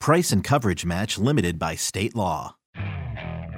[0.00, 2.54] Price and coverage match limited by state law.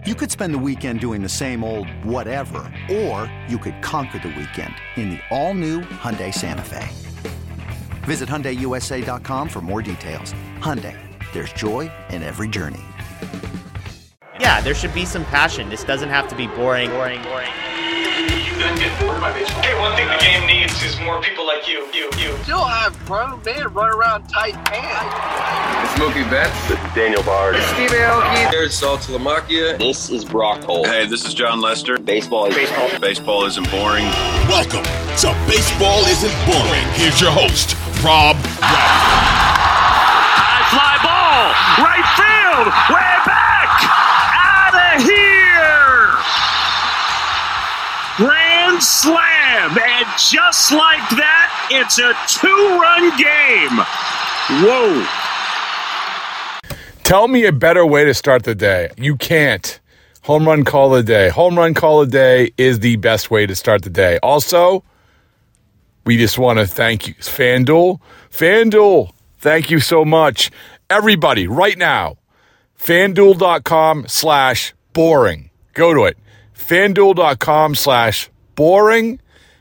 [0.07, 4.29] You could spend the weekend doing the same old whatever, or you could conquer the
[4.29, 6.89] weekend in the all-new Hyundai Santa Fe.
[8.05, 10.33] Visit HyundaiUSA.com for more details.
[10.61, 10.97] Hyundai,
[11.35, 12.81] there's joy in every journey.
[14.41, 15.69] Yeah, there should be some passion.
[15.69, 17.53] This doesn't have to be boring, boring, boring.
[18.61, 19.63] You guys get bored by baseball.
[19.63, 22.37] Hey, one thing the game needs is more people like you, you, you.
[22.43, 25.91] Still have grown men run around tight pants.
[25.91, 26.71] It's Mookie Betts.
[26.71, 27.57] It's Daniel Bard.
[27.57, 28.51] It's Steve Aoki.
[28.51, 29.79] There's Saltalamacchia.
[29.79, 30.89] This is Brock Holt.
[30.89, 31.97] Hey, this is Jon Lester.
[31.99, 33.01] Baseball is baseball.
[33.01, 34.05] Baseball isn't boring.
[34.47, 36.85] Welcome to Baseball Isn't Boring.
[36.93, 39.41] Here's your host, Rob High
[40.71, 41.51] fly ball,
[41.83, 42.69] right field,
[48.81, 53.85] slam, and just like that, it's a two-run game.
[54.63, 55.07] Whoa.
[57.05, 58.91] Tell me a better way to start the day.
[58.97, 59.81] You can't.
[60.23, 61.29] Home run call of the day.
[61.31, 64.19] Home run call of the day is the best way to start the day.
[64.23, 64.85] Also,
[66.05, 68.01] we just want to thank you, FanDuel.
[68.31, 70.51] FanDuel, thank you so much.
[70.89, 72.17] Everybody, right now,
[72.79, 75.51] fanduel.com slash boring.
[75.75, 76.19] Go to it.
[76.55, 79.19] Fanduel.com slash boring.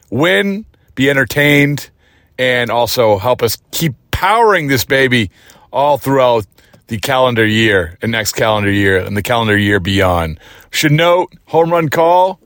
[0.10, 1.90] Win, be entertained,
[2.38, 5.32] and also help us keep powering this baby
[5.72, 6.46] all throughout
[6.88, 10.38] the calendar year and next calendar year and the calendar year beyond.
[10.72, 12.42] Should note, home run call,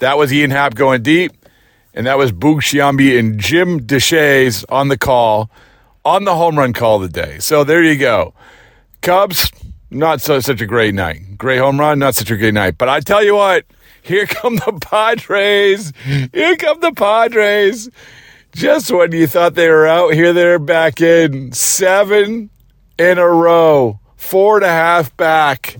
[0.00, 1.32] that was Ian Happ going deep,
[1.94, 5.50] and that was Boog Sciambi and Jim Deshaies on the call,
[6.04, 7.38] on the home run call of the day.
[7.38, 8.34] So there you go.
[9.00, 9.50] Cubs,
[9.88, 11.38] not so, such a great night.
[11.38, 12.76] Great home run, not such a great night.
[12.76, 13.64] But I tell you what,
[14.04, 15.92] here come the Padres.
[16.04, 17.88] Here come the Padres.
[18.54, 21.52] Just when you thought they were out, here they're back in.
[21.52, 22.50] Seven
[22.98, 25.76] in a row, four and a half back.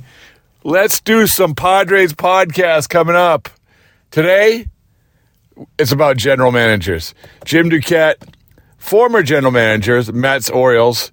[0.64, 3.48] Let's do some Padres podcast coming up.
[4.10, 4.66] Today,
[5.78, 7.14] it's about general managers.
[7.44, 8.16] Jim Duquette,
[8.78, 11.12] former general managers, Mets, Orioles,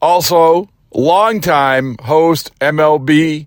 [0.00, 3.46] also longtime host MLB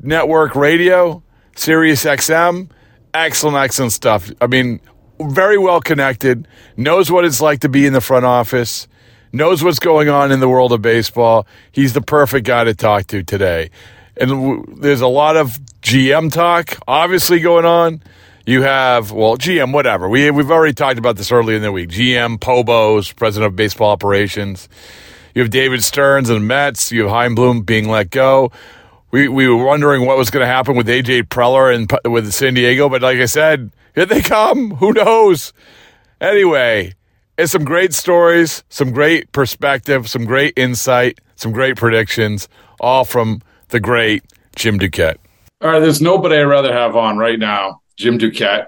[0.00, 1.22] Network Radio,
[1.56, 2.70] Sirius XM.
[3.12, 4.30] Excellent, excellent stuff.
[4.40, 4.80] I mean,
[5.20, 6.46] very well connected,
[6.76, 8.86] knows what it's like to be in the front office,
[9.32, 11.46] knows what's going on in the world of baseball.
[11.72, 13.70] He's the perfect guy to talk to today.
[14.18, 18.02] And w- there's a lot of GM talk, obviously, going on.
[18.46, 20.08] You have, well, GM, whatever.
[20.08, 21.90] We, we've already talked about this earlier in the week.
[21.90, 24.68] GM, Pobos, president of baseball operations.
[25.34, 26.92] You have David Stearns and Mets.
[26.92, 28.52] You have Chaim Bloom being let go.
[29.16, 32.52] We, we were wondering what was going to happen with AJ Preller and with San
[32.52, 34.72] Diego, but like I said, here they come.
[34.72, 35.54] Who knows?
[36.20, 36.92] Anyway,
[37.38, 42.46] it's some great stories, some great perspective, some great insight, some great predictions,
[42.78, 44.22] all from the great
[44.54, 45.16] Jim Duquette.
[45.62, 47.80] All right, there's nobody I'd rather have on right now.
[47.96, 48.66] Jim Duquette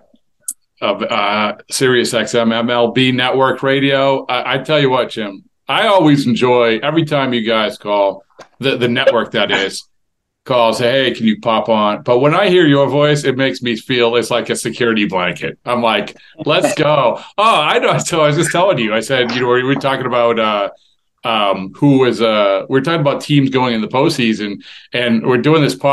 [0.81, 4.25] of uh, Sirius XM MLB Network Radio.
[4.31, 8.25] I, I tell you what, Jim, I always enjoy every time you guys call
[8.61, 9.87] the the network that is
[10.49, 10.79] calls.
[10.81, 12.03] Hey, can you pop on?
[12.03, 15.59] But when I hear your voice, it makes me feel it's like a security blanket.
[15.65, 17.23] I'm like, let's go.
[17.39, 17.99] Oh, I know.
[18.09, 18.95] So I was just telling you.
[18.95, 20.39] I said, you know, we were talking about.
[20.39, 20.71] uh
[21.29, 24.65] um, who was uh, we're talking about teams going in the postseason,
[24.95, 25.75] and we're doing this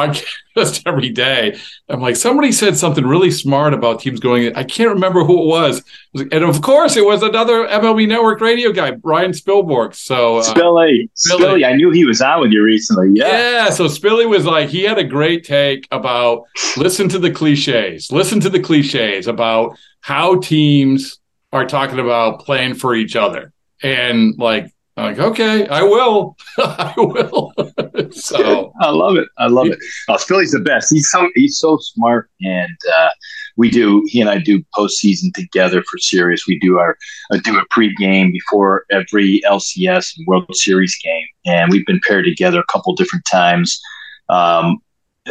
[0.56, 1.60] podcast every day.
[1.90, 4.46] I'm like, somebody said something really smart about teams going.
[4.46, 4.56] In.
[4.56, 5.84] I can't remember who it was,
[6.14, 9.94] and of course, it was another MLB Network radio guy, Brian Spilborg.
[9.94, 13.12] So uh, Spilly, Spilly, I knew he was on with you recently.
[13.14, 13.70] Yeah, yeah.
[13.72, 16.44] So Spilly was like, he had a great take about
[16.78, 21.20] listen to the cliches, listen to the cliches about how teams
[21.52, 23.52] are talking about playing for each other,
[23.84, 26.38] and like I'm like, okay, I will.
[26.57, 27.51] I will.
[28.12, 29.27] so I love it.
[29.38, 29.77] I love it.
[30.07, 30.89] Oh, Spilly's the best.
[30.89, 33.09] He's so he's so smart, and uh,
[33.57, 34.03] we do.
[34.07, 36.47] He and I do postseason together for Sirius.
[36.47, 36.97] We do our
[37.31, 42.24] uh, do a pregame before every LCS and World Series game, and we've been paired
[42.24, 43.81] together a couple different times
[44.30, 44.77] um,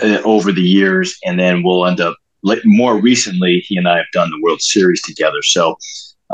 [0.02, 2.16] uh, over the years, and then we'll end up.
[2.66, 5.40] More recently, he and I have done the World Series together.
[5.40, 5.78] So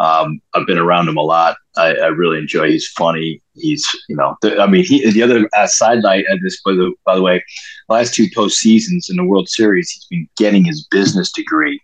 [0.00, 1.58] um, I've been around him a lot.
[1.76, 2.70] I, I, really enjoy.
[2.70, 3.42] He's funny.
[3.54, 4.34] He's you know.
[4.40, 6.60] The, I mean, he the other uh, sidelight at this.
[6.62, 7.44] By the by the way,
[7.90, 11.78] last two post seasons in the World Series, he's been getting his business degree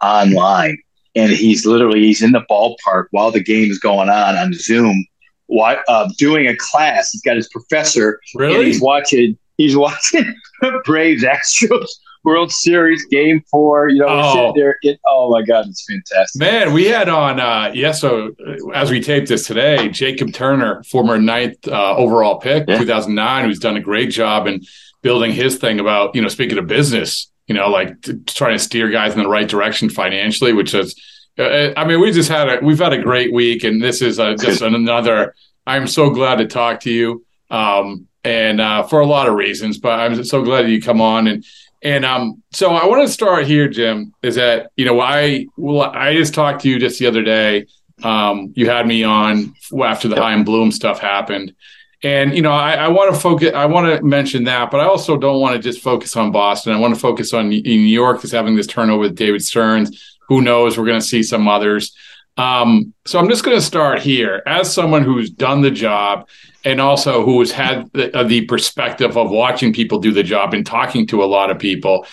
[0.00, 0.78] online,
[1.16, 5.04] and he's literally he's in the ballpark while the game is going on on Zoom,
[5.46, 7.10] why, uh, doing a class.
[7.10, 8.54] He's got his professor, really?
[8.54, 9.36] and he's watching.
[9.56, 10.34] He's watching
[10.84, 11.90] Braves Astros
[12.24, 13.88] World Series Game Four.
[13.88, 14.52] You know, oh.
[14.54, 14.76] there.
[14.82, 16.40] It, oh my God, it's fantastic.
[16.40, 17.92] Man, we had on uh, yeah.
[17.92, 18.34] So
[18.74, 22.78] as we taped this today, Jacob Turner, former ninth uh, overall pick, yeah.
[22.78, 24.62] 2009, who's done a great job in
[25.02, 28.62] building his thing about you know speaking of business, you know, like t- trying to
[28.62, 30.94] steer guys in the right direction financially, which is.
[31.38, 34.18] Uh, I mean, we just had a we've had a great week, and this is
[34.18, 35.34] a, just another.
[35.66, 39.78] I'm so glad to talk to you, um, and uh, for a lot of reasons.
[39.78, 41.44] But I'm so glad that you come on and
[41.82, 44.12] and um, so I want to start here, Jim.
[44.22, 47.66] Is that you know I well I just talked to you just the other day.
[48.02, 51.54] Um, you had me on after the Chaim Bloom stuff happened,
[52.02, 53.52] and you know I, I want to focus.
[53.54, 56.72] I want to mention that, but I also don't want to just focus on Boston.
[56.72, 60.18] I want to focus on New York is having this turnover with David Stearns.
[60.28, 60.76] Who knows?
[60.76, 61.94] We're going to see some others.
[62.36, 66.28] Um, so I'm just going to start here as someone who's done the job
[66.64, 70.54] and also who has had the, uh, the, perspective of watching people do the job
[70.54, 72.06] and talking to a lot of people.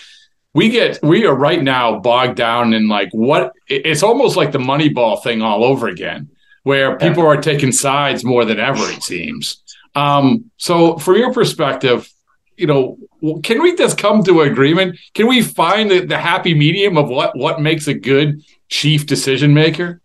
[0.54, 4.58] We get we are right now bogged down in like what it's almost like the
[4.58, 6.30] Moneyball thing all over again,
[6.62, 8.82] where people are taking sides more than ever.
[8.90, 9.62] It seems.
[9.94, 12.10] Um, so, from your perspective,
[12.56, 12.98] you know,
[13.42, 14.98] can we just come to an agreement?
[15.14, 19.54] Can we find the, the happy medium of what what makes a good chief decision
[19.54, 20.00] maker?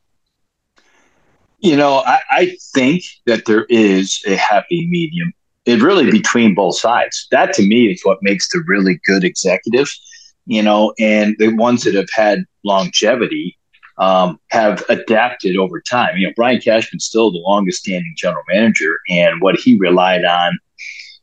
[1.64, 5.32] You know, I, I think that there is a happy medium.
[5.66, 7.26] It really between both sides.
[7.32, 9.98] That to me is what makes the really good executives,
[10.46, 13.58] You know, and the ones that have had longevity
[13.98, 16.18] um, have adapted over time.
[16.18, 20.60] You know, Brian Cashman's still the longest standing general manager, and what he relied on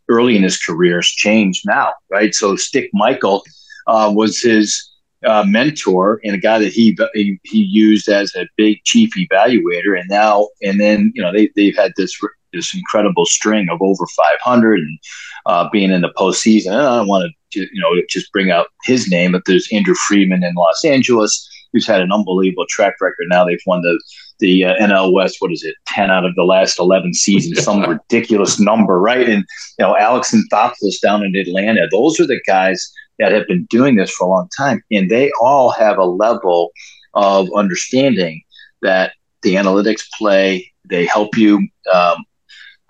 [0.09, 2.35] early in his career has changed now, right?
[2.35, 3.45] So Stick Michael
[3.87, 4.90] uh, was his
[5.27, 9.99] uh, mentor and a guy that he, he, he used as a big chief evaluator,
[9.99, 12.19] and now and then you know they they've had this
[12.53, 14.99] this incredible string of over 500 and
[15.47, 16.73] uh, being in the postseason.
[16.73, 19.95] And I don't want to you know just bring out his name, but there's Andrew
[19.95, 23.27] Friedman in Los Angeles who's had an unbelievable track record.
[23.29, 24.01] Now they've won the
[24.39, 25.37] the uh, NL West.
[25.41, 25.75] What is it?
[25.87, 29.29] Ten out of the last eleven seasons, some ridiculous number, right?
[29.29, 29.45] And
[29.79, 31.87] you know Alex and Anthopoulos down in Atlanta.
[31.91, 32.91] Those are the guys
[33.21, 36.73] that have been doing this for a long time, and they all have a level
[37.15, 38.43] of understanding
[38.83, 39.13] that
[39.43, 40.73] the analytics play.
[40.89, 42.25] They help you um,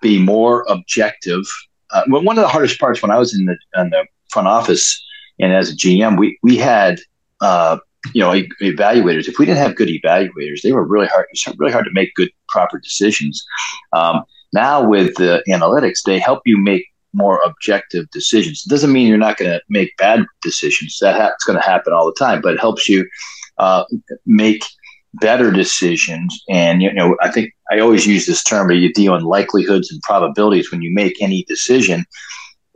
[0.00, 1.42] be more objective.
[1.90, 5.04] Uh, one of the hardest parts when I was in the in the front office
[5.40, 7.00] and as a GM, we we had
[7.40, 7.78] uh,
[8.12, 8.30] you know
[8.62, 9.26] evaluators.
[9.26, 11.26] If we didn't have good evaluators, they were really hard.
[11.58, 13.44] really hard to make good proper decisions.
[13.92, 18.62] Um, now with the analytics, they help you make more objective decisions.
[18.64, 20.98] It doesn't mean you're not going to make bad decisions.
[21.00, 23.08] That's going to happen all the time, but it helps you
[23.58, 23.84] uh,
[24.26, 24.64] make
[25.14, 26.42] better decisions.
[26.48, 29.90] And you know, I think I always use this term, but you deal in likelihoods
[29.90, 32.04] and probabilities when you make any decision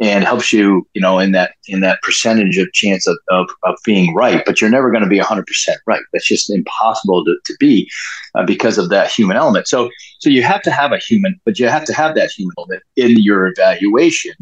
[0.01, 3.77] and helps you, you know, in that in that percentage of chance of, of, of
[3.85, 4.43] being right.
[4.45, 5.45] But you're never going to be 100%
[5.87, 6.03] right.
[6.13, 7.89] That's just impossible to, to be
[8.35, 9.69] uh, because of that human element.
[9.69, 12.55] So, so you have to have a human, but you have to have that human
[12.59, 14.35] element in your evaluation.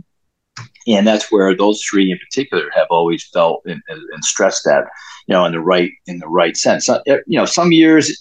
[0.88, 4.84] And that's where those three in particular have always felt and, and stressed that,
[5.26, 6.88] you know, in the right in the right sense.
[6.88, 8.18] Uh, you know, some years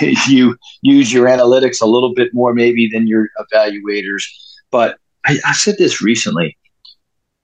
[0.28, 4.22] you use your analytics a little bit more maybe than your evaluators,
[4.70, 6.56] but I, I said this recently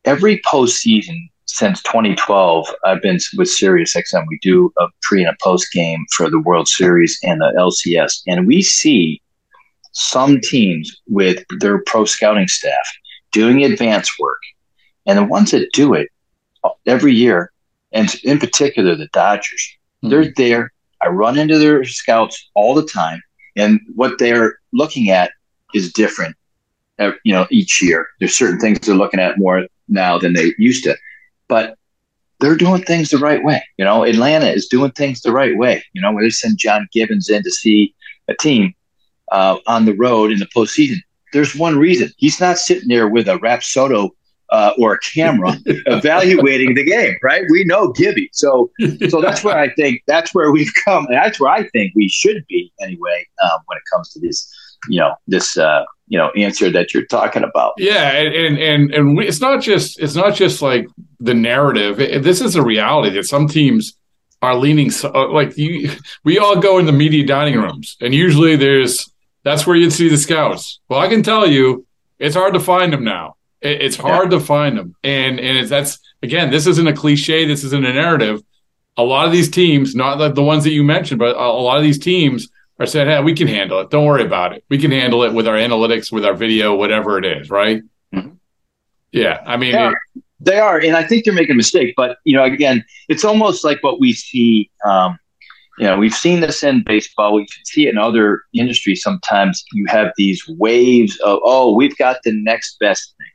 [0.04, 4.25] every postseason since 2012, I've been with SiriusXM.
[4.28, 8.23] We do a pre and a post game for the World Series and the LCS,
[8.26, 9.21] and we see
[9.92, 12.87] some teams with their pro scouting staff
[13.33, 14.40] doing advance work,
[15.07, 16.09] and the ones that do it
[16.87, 17.52] every year,
[17.92, 20.11] and in particular the Dodgers, mm-hmm.
[20.11, 20.73] they're there.
[21.02, 23.21] I run into their scouts all the time,
[23.57, 25.33] and what they're looking at
[25.75, 26.37] is different.
[26.99, 30.52] Uh, you know, each year there's certain things they're looking at more now than they
[30.59, 30.97] used to.
[31.49, 31.76] But
[32.40, 33.62] they're doing things the right way.
[33.76, 35.85] You know, Atlanta is doing things the right way.
[35.92, 37.94] You know, when they send John Gibbons in to see
[38.28, 38.75] a team
[39.30, 40.99] uh, on the road in the postseason,
[41.32, 44.11] there's one reason he's not sitting there with a Rapsodo
[44.50, 47.44] uh, or a camera evaluating the game, right?
[47.50, 48.70] We know Gibby, so
[49.09, 52.09] so that's where I think that's where we've come, and that's where I think we
[52.09, 54.50] should be anyway um, when it comes to this,
[54.88, 57.75] you know, this uh, you know answer that you're talking about.
[57.78, 60.87] Yeah, and and and we, it's not just it's not just like
[61.20, 62.00] the narrative.
[62.00, 63.94] It, this is a reality that some teams
[64.42, 65.90] are leaning so, uh, like you.
[66.25, 69.10] We all go in the media dining rooms, and usually there's
[69.44, 70.80] that's where you'd see the scouts.
[70.88, 71.87] Well, I can tell you,
[72.18, 73.37] it's hard to find them now.
[73.60, 74.38] It, it's hard yeah.
[74.38, 77.46] to find them, and and it's, that's again, this isn't a cliche.
[77.46, 78.42] This isn't a narrative.
[78.96, 81.78] A lot of these teams, not the, the ones that you mentioned, but a lot
[81.78, 82.49] of these teams
[82.80, 83.90] are saying, "Hey, we can handle it.
[83.90, 84.64] Don't worry about it.
[84.68, 87.82] We can handle it with our analytics, with our video, whatever it is." Right?
[88.12, 88.30] Mm-hmm.
[89.12, 89.92] Yeah, I mean, they are.
[89.92, 91.94] It, they are, and I think they're making a mistake.
[91.96, 94.70] But you know, again, it's almost like what we see.
[94.84, 95.18] Um,
[95.78, 97.34] you know, we've seen this in baseball.
[97.34, 99.02] We see it in other industries.
[99.02, 103.32] Sometimes you have these waves of, oh, we've got the next best thing,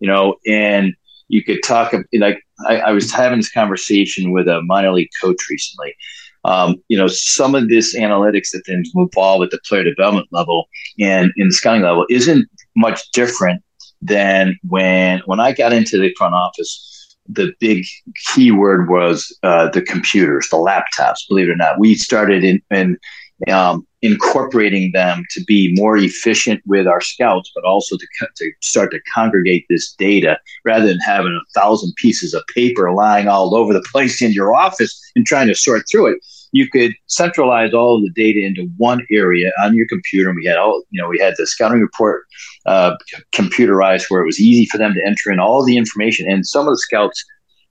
[0.00, 0.96] you know, and
[1.28, 1.94] you could talk.
[2.12, 5.94] Like I, I was having this conversation with a minor league coach recently.
[6.46, 10.68] Um, you know, some of this analytics that then involved at the player development level
[10.98, 13.62] and in the scouting level isn't much different
[14.00, 16.92] than when when I got into the front office
[17.28, 17.84] the big
[18.34, 21.26] keyword was uh, the computers, the laptops.
[21.28, 22.96] Believe it or not, we started in, in
[23.50, 28.90] um, incorporating them to be more efficient with our scouts, but also to, to start
[28.92, 33.72] to congregate this data rather than having a thousand pieces of paper lying all over
[33.72, 36.18] the place in your office and trying to sort through it.
[36.56, 40.28] You could centralize all of the data into one area on your computer.
[40.30, 42.24] And we had all, you know, we had the scouting report
[42.64, 42.96] uh,
[43.34, 46.30] computerized where it was easy for them to enter in all the information.
[46.30, 47.18] And some of the scouts,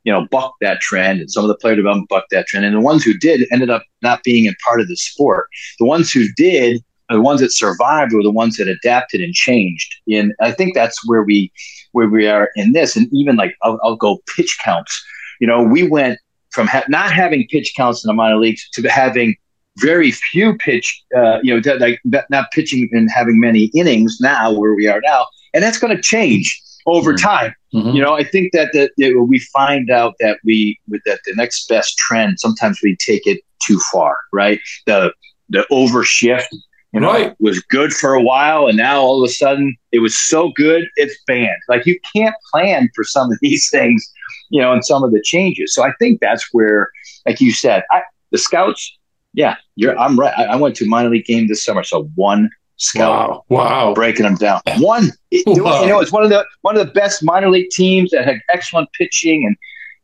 [0.04, 2.66] you know, bucked that trend, and some of the player development bucked that trend.
[2.66, 5.48] And the ones who did ended up not being a part of the sport.
[5.80, 9.90] The ones who did, the ones that survived, were the ones that adapted and changed.
[10.08, 11.52] And I think that's where we
[11.94, 12.96] where we are in this.
[12.96, 14.94] And even like I'll, I'll go pitch counts.
[15.42, 16.20] You know, we went
[16.56, 19.36] from ha- not having pitch counts in the minor leagues to having
[19.78, 24.74] very few pitch, uh, you know, like not pitching and having many innings now where
[24.74, 27.26] we are now, and that's going to change over mm-hmm.
[27.28, 27.54] time.
[27.74, 27.90] Mm-hmm.
[27.90, 31.68] You know, I think that the, we find out that we with that the next
[31.68, 34.60] best trend sometimes we take it too far, right?
[34.86, 35.14] The
[35.50, 36.48] the overshift,
[36.94, 37.36] you know, right.
[37.40, 40.86] was good for a while, and now all of a sudden it was so good
[40.96, 41.62] it's banned.
[41.68, 44.10] Like you can't plan for some of these things,
[44.50, 45.74] you know, and some of the changes.
[45.74, 46.90] So I think that's where,
[47.26, 48.98] like you said, I, the scouts
[49.36, 49.98] yeah, you're.
[50.00, 50.34] I'm right.
[50.36, 53.44] I, I went to minor league game this summer, so one scout.
[53.50, 54.62] Wow, wow, breaking them down.
[54.78, 55.82] One, it, wow.
[55.82, 58.40] you know, it's one of the one of the best minor league teams that had
[58.54, 59.58] excellent pitching, and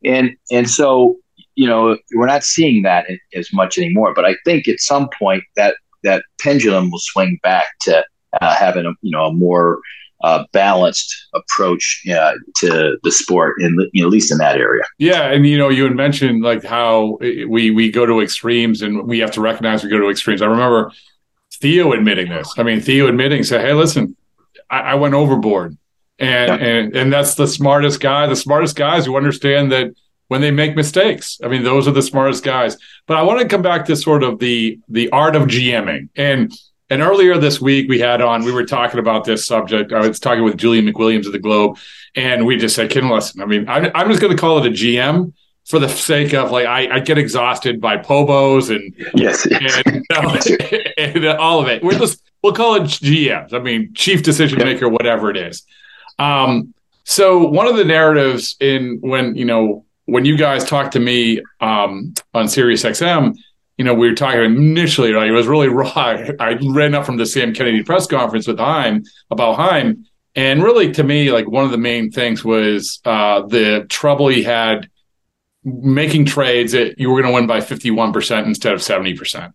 [0.04, 1.16] and and so
[1.54, 4.12] you know we're not seeing that as much anymore.
[4.14, 8.04] But I think at some point that that pendulum will swing back to
[8.42, 9.80] uh, having a you know a more
[10.22, 14.84] uh, balanced approach uh, to the sport, in you know, at least in that area.
[14.98, 19.06] Yeah, and you know, you had mentioned like how we we go to extremes, and
[19.06, 20.42] we have to recognize we go to extremes.
[20.42, 20.92] I remember
[21.60, 22.52] Theo admitting this.
[22.56, 24.16] I mean, Theo admitting, say, "Hey, listen,
[24.70, 25.76] I, I went overboard,"
[26.18, 26.66] and yeah.
[26.66, 28.26] and and that's the smartest guy.
[28.26, 29.92] The smartest guys who understand that
[30.28, 31.38] when they make mistakes.
[31.44, 32.78] I mean, those are the smartest guys.
[33.06, 36.50] But I want to come back to sort of the the art of GMing and
[36.92, 39.92] and earlier this week, we had on, we were talking about this subject.
[39.92, 41.78] I was talking with Julian McWilliams of the Globe,
[42.14, 44.66] and we just said, Can listen, I mean, I'm, I'm just going to call it
[44.66, 45.32] a GM
[45.66, 50.04] for the sake of like, I, I get exhausted by Pobos and, yes, and,
[50.98, 51.82] and, all of it.
[51.82, 53.54] We're just, we'll call it GMs.
[53.54, 55.62] I mean, chief decision maker, whatever it is.
[56.18, 61.00] Um, so one of the narratives in when, you know, when you guys talked to
[61.00, 63.34] me um, on Sirius XM,
[63.82, 65.26] you know, we were talking initially, right?
[65.26, 65.90] It was really raw.
[66.38, 70.06] I ran up from the Sam Kennedy press conference with Chaim about Chaim.
[70.36, 74.44] And really, to me, like one of the main things was uh, the trouble he
[74.44, 74.88] had
[75.64, 79.52] making trades that you were going to win by 51% instead of 70%.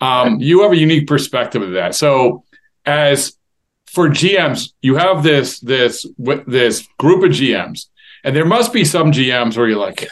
[0.00, 1.94] Um, you have a unique perspective of that.
[1.94, 2.44] So,
[2.86, 3.36] as
[3.84, 6.06] for GMs, you have this this
[6.46, 7.88] this group of GMs,
[8.24, 10.08] and there must be some GMs where you're like,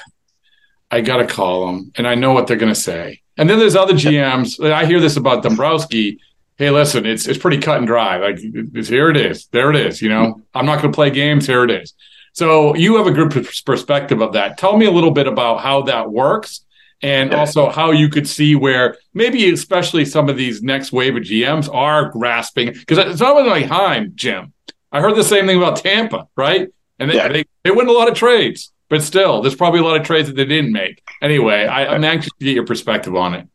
[0.91, 3.59] I got to call them, and I know what they're going to say, and then
[3.59, 4.65] there's other GMs.
[4.71, 6.21] I hear this about Dombrowski.
[6.57, 8.17] Hey, listen, it's it's pretty cut and dry.
[8.17, 10.01] Like here it is, there it is.
[10.01, 11.47] You know, I'm not going to play games.
[11.47, 11.93] Here it is.
[12.33, 13.31] So you have a good
[13.65, 14.59] perspective of that.
[14.59, 16.65] Tell me a little bit about how that works,
[17.03, 21.23] and also how you could see where maybe, especially some of these next wave of
[21.23, 24.53] GMs are grasping because it's not like Chaim, Jim.
[24.93, 26.69] I heard the same thing about Tampa, right?
[26.99, 27.29] And they, yeah.
[27.29, 28.73] they, they win a lot of trades.
[28.89, 31.03] But still, there's probably a lot of trades that they didn't make.
[31.23, 33.49] Anyway, I, am anxious to get your perspective on it.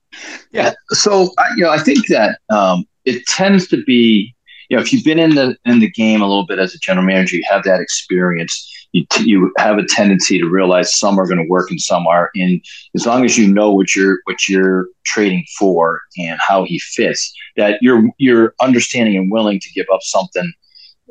[0.51, 0.73] Yeah.
[0.89, 4.35] So, you know, I think that um, it tends to be,
[4.69, 6.79] you know, if you've been in the in the game a little bit as a
[6.79, 8.67] general manager, you have that experience.
[8.93, 12.07] You, t- you have a tendency to realize some are going to work and some
[12.07, 12.29] are.
[12.35, 12.61] And
[12.93, 17.33] as long as you know what you're what you're trading for and how he fits,
[17.55, 20.51] that you're you're understanding and willing to give up something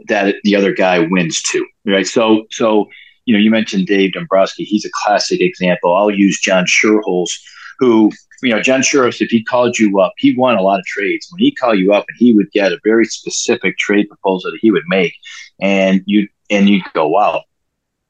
[0.08, 2.06] that the other guy wins too, right?
[2.06, 2.86] So so
[3.24, 4.64] you know, you mentioned Dave Dombrowski.
[4.64, 5.94] He's a classic example.
[5.94, 7.30] I'll use John Schuerholz,
[7.78, 8.10] who
[8.42, 11.28] you know, John Schuerholz, if he called you up, he won a lot of trades.
[11.30, 14.58] When he called you up, and he would get a very specific trade proposal that
[14.60, 15.14] he would make,
[15.60, 17.44] and you and you'd go, wow,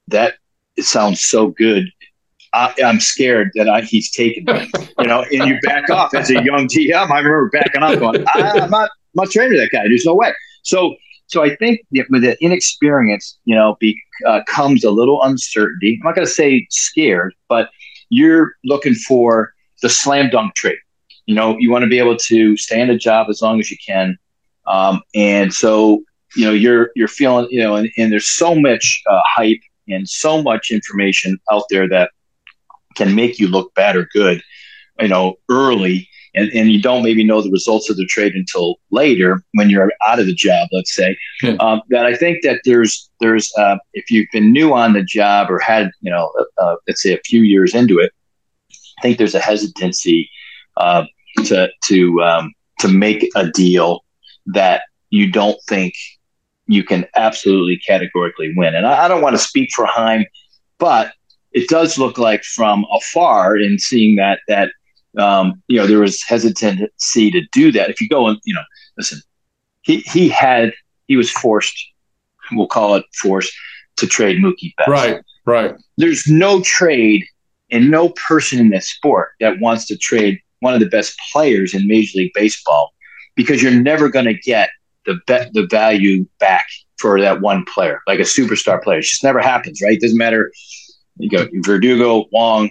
[0.09, 0.35] that
[0.79, 1.91] sounds so good.
[2.53, 6.31] I, am scared that I, he's taken me, you know, and you back off as
[6.31, 7.11] a young GM.
[7.11, 9.83] I remember backing off going, ah, I, am not, I'm not trading that guy.
[9.85, 10.33] There's no way.
[10.63, 10.97] So,
[11.31, 16.01] so I think with the inexperience, you know, be, uh, comes a little uncertainty.
[16.01, 17.71] I'm not going to say scared, but
[18.09, 20.79] you're looking for the slam dunk trade.
[21.27, 23.71] You know, you want to be able to stay in a job as long as
[23.71, 24.19] you can.
[24.67, 26.03] Um, and so,
[26.35, 30.09] you know, you're, you're feeling, you know, and, and there's so much uh, hype and
[30.09, 32.11] so much information out there that
[32.97, 34.43] can make you look bad or good,
[34.99, 36.09] you know, early.
[36.35, 39.91] And, and you don't maybe know the results of the trade until later when you're
[40.07, 41.17] out of the job, let's say.
[41.43, 41.57] Yeah.
[41.61, 45.51] Um, that I think that there's there's uh, if you've been new on the job
[45.51, 48.13] or had you know uh, uh let's say a few years into it,
[48.99, 50.31] I think there's a hesitancy
[50.77, 51.05] uh,
[51.47, 54.05] to to um, to make a deal
[54.47, 55.95] that you don't think
[56.67, 58.75] you can absolutely categorically win.
[58.75, 60.25] And I, I don't want to speak for Chaim,
[60.79, 61.13] but
[61.53, 64.71] it does look like from afar in seeing that that
[65.19, 67.91] um, you know there was hesitancy to do that.
[67.91, 68.63] If you go and you know,
[68.97, 69.21] listen,
[69.83, 70.73] he he had
[71.09, 71.77] he was forced,
[72.53, 73.53] we'll call it forced
[73.97, 74.89] to trade Mookie Betts.
[74.89, 75.75] Right, right.
[75.97, 77.25] There's no trade
[77.71, 81.75] and no person in this sport that wants to trade one of the best players
[81.75, 82.93] in Major League Baseball
[83.37, 84.71] because you're never going to get
[85.07, 86.67] the bet the value back
[86.99, 88.99] for that one player, like a superstar player.
[88.99, 89.95] It just never happens, right?
[89.95, 90.53] It doesn't matter.
[91.17, 92.71] You go Verdugo, Wong,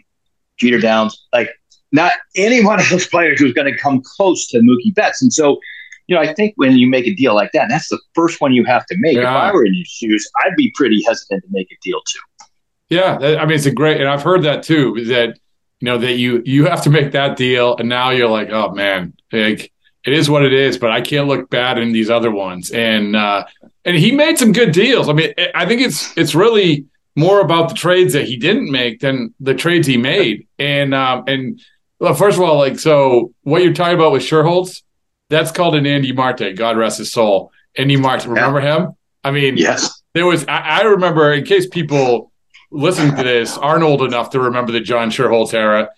[0.58, 1.50] Jeter Downs, like
[1.92, 5.22] not any one of those players who's going to come close to Mookie Betts.
[5.22, 5.60] And so,
[6.08, 8.54] you know, I think when you make a deal like that, that's the first one
[8.54, 9.16] you have to make.
[9.16, 9.22] Yeah.
[9.22, 12.44] If I were in his shoes, I'd be pretty hesitant to make a deal too.
[12.90, 15.06] Yeah, I mean, it's a great, and I've heard that too.
[15.06, 15.38] That
[15.80, 18.72] you know that you you have to make that deal, and now you're like, oh
[18.72, 19.72] man, like
[20.06, 22.72] it is what it is, but I can't look bad in these other ones.
[22.72, 23.46] And uh,
[23.86, 25.10] and he made some good deals.
[25.10, 29.02] I mean, I think it's it's really more about the trades that he didn't make
[29.02, 30.48] than the trades he made.
[30.58, 31.62] And um, and
[32.00, 34.82] well, first of all, like so, what you're talking about with Schuerholz,
[35.30, 36.56] that's called an Andy Marte.
[36.56, 37.52] God rest his soul.
[37.78, 38.78] Andy Marte, remember yeah.
[38.78, 38.94] him?
[39.24, 40.02] I mean, yes.
[40.14, 40.46] There was.
[40.48, 41.34] I, I remember.
[41.34, 42.32] In case people
[42.72, 45.90] listening to this aren't old enough to remember the John Schuerholz era.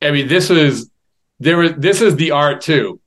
[0.00, 0.90] I mean, this is
[1.38, 1.68] there.
[1.68, 3.00] This is the art too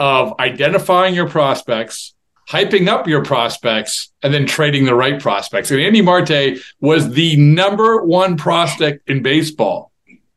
[0.00, 2.14] of identifying your prospects,
[2.48, 5.70] hyping up your prospects, and then trading the right prospects.
[5.70, 9.91] And Andy Marte was the number one prospect in baseball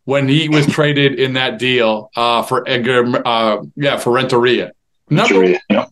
[0.05, 4.71] when he was traded in that deal uh, for Edgar, uh, yeah, for Renteria.
[5.09, 5.85] Number, yeah.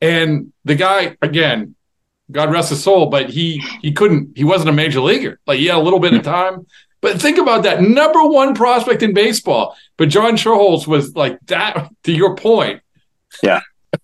[0.00, 1.74] And the guy, again,
[2.30, 4.36] God rest his soul, but he he couldn't.
[4.36, 5.40] He wasn't a major leaguer.
[5.46, 6.66] Like he had a little bit of time.
[7.00, 9.76] But think about that number one prospect in baseball.
[9.98, 11.90] But John Schuerholz was like that.
[12.04, 12.80] To your point,
[13.42, 13.60] yeah.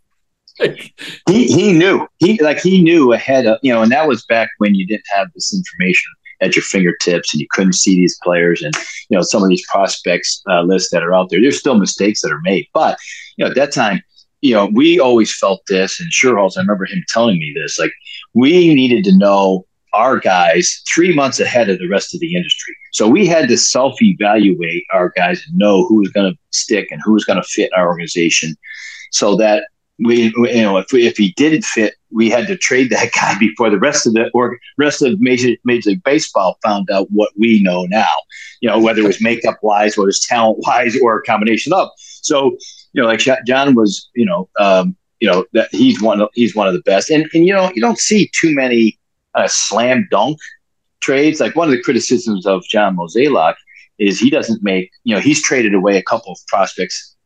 [0.58, 4.50] he he knew he like he knew ahead of you know, and that was back
[4.58, 8.62] when you didn't have this information at your fingertips and you couldn't see these players
[8.62, 8.74] and
[9.08, 11.40] you know some of these prospects uh, lists that are out there.
[11.40, 12.98] There's still mistakes that are made, but
[13.36, 14.02] you know at that time,
[14.40, 16.56] you know we always felt this, and Schuerholz.
[16.56, 17.78] I remember him telling me this.
[17.78, 17.92] Like
[18.34, 22.74] we needed to know our guys three months ahead of the rest of the industry.
[22.92, 26.88] So we had to self evaluate our guys and know who was going to stick
[26.90, 28.54] and who was going to fit our organization
[29.10, 29.64] so that
[30.00, 33.38] we, you know, if we, if he didn't fit, we had to trade that guy
[33.38, 37.30] before the rest of the or rest of Major Major League Baseball found out what
[37.38, 38.08] we know now.
[38.60, 41.88] You know, whether it was makeup wise, whether it's talent wise, or a combination of.
[41.96, 42.56] So,
[42.92, 46.54] you know, like John was, you know, um, you know that he's one of, he's
[46.54, 48.98] one of the best, and and you know you don't see too many
[49.34, 50.38] uh, slam dunk
[51.00, 51.40] trades.
[51.40, 53.54] Like one of the criticisms of John Mozeliak
[53.98, 57.16] is he doesn't make, you know, he's traded away a couple of prospects,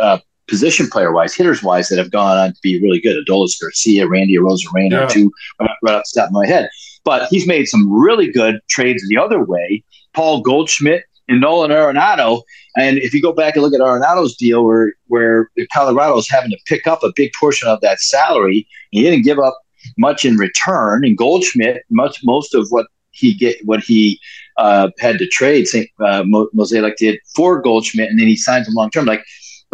[0.00, 3.16] uh, position player wise, hitters wise, that have gone on to be really good.
[3.24, 5.06] Adolis Garcia, Randy Arozarena, yeah.
[5.06, 6.68] two right, right off the top of my head.
[7.04, 9.84] But he's made some really good trades the other way.
[10.12, 12.42] Paul Goldschmidt and Nolan Arenado.
[12.76, 16.58] And if you go back and look at Arenado's deal, where where Colorado's having to
[16.66, 19.58] pick up a big portion of that salary, he didn't give up
[19.98, 21.04] much in return.
[21.04, 24.20] And Goldschmidt, much most of what he get what he
[24.58, 25.88] uh, had to trade, St.
[26.00, 29.06] Uh, Mosaic did for Goldschmidt, and then he signs him long term.
[29.06, 29.24] Like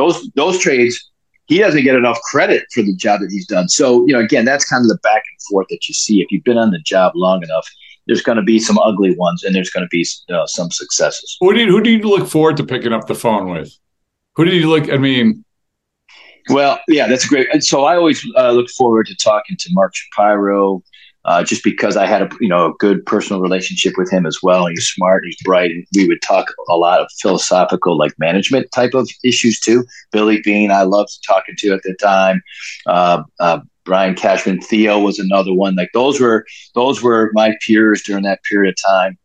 [0.02, 1.10] those those trades,
[1.46, 3.68] he doesn't get enough credit for the job that he's done.
[3.68, 6.20] So, you know, again, that's kind of the back and forth that you see.
[6.22, 7.68] If you've been on the job long enough,
[8.06, 11.36] there's going to be some ugly ones and there's going to be uh, some successes.
[11.40, 13.76] Who do you, who do you look forward to picking up the phone with?
[14.36, 14.90] Who did you look?
[14.90, 15.44] I mean,
[16.48, 17.48] well, yeah, that's great.
[17.52, 20.82] And so I always uh, look forward to talking to Mark Shapiro,
[21.24, 24.38] uh, just because I had a you know a good personal relationship with him as
[24.42, 24.66] well.
[24.66, 28.94] He's smart, he's bright, and we would talk a lot of philosophical like management type
[28.94, 29.84] of issues too.
[30.10, 32.42] Billy Beane, I loved talking to at the time.
[32.86, 35.74] Uh, uh, Brian Cashman, Theo was another one.
[35.74, 39.18] Like those were those were my peers during that period of time.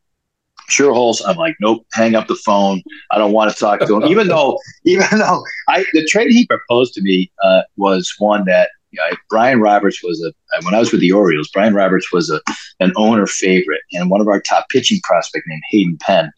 [0.69, 2.81] Schuerholz, I'm like, nope, hang up the phone.
[3.11, 4.03] I don't want to talk to him.
[4.07, 8.69] even though, even though I the trade he proposed to me uh, was one that
[8.93, 10.31] know, Brian Roberts was a
[10.63, 11.49] when I was with the Orioles.
[11.53, 12.39] Brian Roberts was a
[12.79, 16.31] an owner favorite and one of our top pitching prospect named Hayden Penn.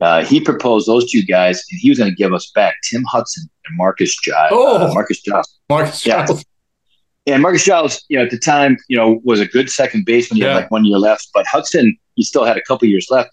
[0.00, 3.04] Uh, he proposed those two guys, and he was going to give us back Tim
[3.04, 4.50] Hudson and Marcus Giles.
[4.52, 5.58] Oh, uh, Marcus Giles.
[5.68, 6.44] Marcus Giles.
[7.26, 7.34] Yeah.
[7.34, 10.36] And Marcus Giles, you know, at the time, you know, was a good second baseman.
[10.36, 10.52] He yeah.
[10.52, 13.30] had like one year left, but Hudson, he still had a couple years left,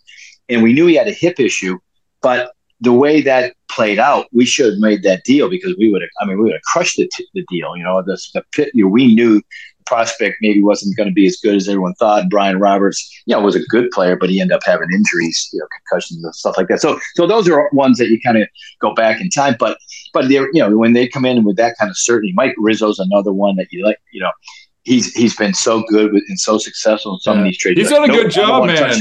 [0.48, 1.78] and we knew he had a hip issue.
[2.22, 6.02] But the way that played out, we should have made that deal because we would
[6.02, 6.10] have.
[6.20, 7.78] I mean, we would have crushed the, t- the deal.
[7.78, 8.72] You know, the, the pit.
[8.74, 11.94] You know, we knew the prospect maybe wasn't going to be as good as everyone
[11.96, 12.30] thought.
[12.30, 15.60] Brian Roberts, you know, was a good player, but he ended up having injuries, you
[15.60, 16.82] know, concussions and stuff like that.
[16.82, 18.48] So, so those are ones that you kind of
[18.82, 19.56] go back in time.
[19.60, 19.78] But,
[20.14, 23.00] but they, you know, when they come in with that kind of certainty, Mike Rizzo's
[23.00, 24.00] another one that you like.
[24.12, 24.32] You know,
[24.84, 27.42] he's he's been so good with, and so successful in some yeah.
[27.42, 27.80] of these trades.
[27.80, 29.00] He's done a good job, man.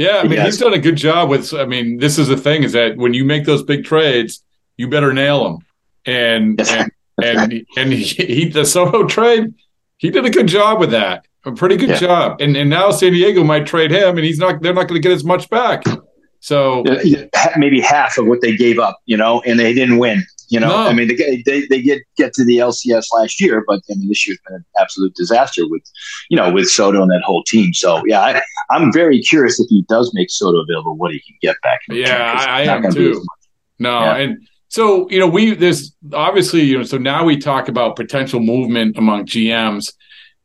[0.00, 1.52] Yeah, I mean, he's done a good job with.
[1.52, 4.42] I mean, this is the thing: is that when you make those big trades,
[4.78, 5.58] you better nail them.
[6.06, 6.90] And and
[7.22, 9.52] and, and he, he, the Soto trade,
[9.98, 11.26] he did a good job with that.
[11.44, 11.98] A pretty good yeah.
[11.98, 12.40] job.
[12.40, 14.62] And and now San Diego might trade him, and he's not.
[14.62, 15.84] They're not going to get as much back.
[16.40, 16.82] So
[17.58, 20.24] maybe half of what they gave up, you know, and they didn't win.
[20.50, 20.88] You know, no.
[20.88, 24.08] I mean, they, they they get get to the LCS last year, but I mean,
[24.08, 25.82] this year's been an absolute disaster with,
[26.28, 27.72] you know, with Soto and that whole team.
[27.72, 31.36] So yeah, I, I'm very curious if he does make Soto available, what he can
[31.40, 31.80] get back.
[31.88, 33.24] yeah, I, I am too.
[33.78, 34.16] No, yeah.
[34.16, 38.40] and so you know, we there's obviously you know, so now we talk about potential
[38.40, 39.92] movement among GMs,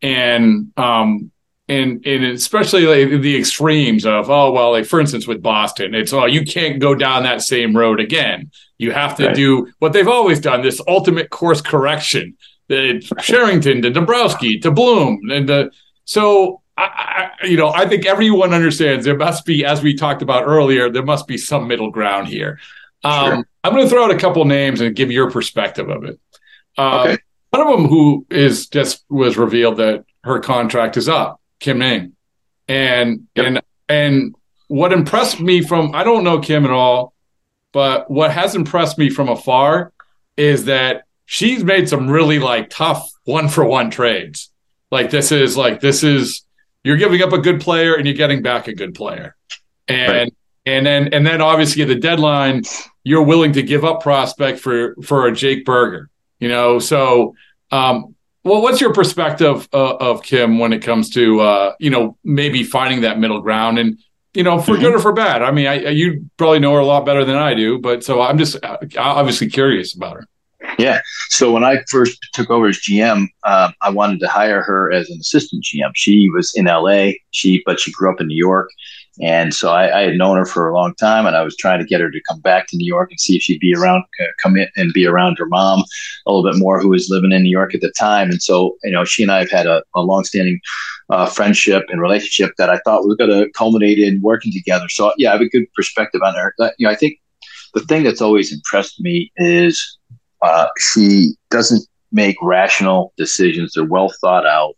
[0.04, 1.32] and um,
[1.68, 6.14] and and especially like the extremes of oh well like for instance with Boston it's
[6.14, 9.36] oh you can't go down that same road again you have to right.
[9.36, 15.30] do what they've always done this ultimate course correction the Cherington to Dombrowski to Bloom
[15.32, 15.72] and the,
[16.04, 20.22] so I, I, you know I think everyone understands there must be as we talked
[20.22, 22.60] about earlier there must be some middle ground here
[23.04, 23.48] um, sure.
[23.64, 26.20] I'm going to throw out a couple names and give your perspective of it
[26.78, 27.18] uh, okay.
[27.50, 32.14] one of them who is just was revealed that her contract is up Kim Ng.
[32.68, 33.46] And yep.
[33.46, 34.36] and and
[34.68, 37.14] what impressed me from I don't know Kim at all,
[37.72, 39.92] but what has impressed me from afar
[40.38, 44.52] is that she's made some really like tough one for one trades.
[44.92, 46.44] Like this is like this is
[46.84, 49.36] you're giving up a good player and you're getting back a good player.
[49.88, 50.34] And right.
[50.66, 52.64] and then and then obviously the deadline,
[53.04, 56.10] you're willing to give up prospect for for a Jake Burger.
[56.40, 57.36] You know, so
[57.72, 58.15] um,
[58.46, 62.64] well, what's your perspective uh, of Kim when it comes to uh, you know maybe
[62.64, 63.98] finding that middle ground and
[64.36, 64.84] you know for mm-hmm.
[64.84, 65.42] good or for bad?
[65.42, 68.22] I mean, I, you probably know her a lot better than I do, but so
[68.22, 70.28] I'm just uh, obviously curious about her.
[70.78, 71.02] Yeah.
[71.30, 75.10] So when I first took over as GM, uh, I wanted to hire her as
[75.10, 75.92] an assistant GM.
[75.96, 78.70] She was in LA, she but she grew up in New York,
[79.22, 81.80] and so I, I, had known her for a long time, and I was trying
[81.80, 84.04] to get her to come back to New York and see if she'd be around,
[84.22, 85.84] uh, come in and be around her mom
[86.26, 88.30] a little bit more, who was living in New York at the time.
[88.30, 90.60] And so, you know, she and I have had a, a longstanding
[91.10, 94.90] uh, friendship and relationship that I thought was going to culminate in working together.
[94.90, 96.54] So, yeah, I have a good perspective on her.
[96.58, 97.20] But, you know, I think
[97.74, 99.98] the thing that's always impressed me is
[100.42, 104.76] uh, she doesn't make rational decisions; they're well thought out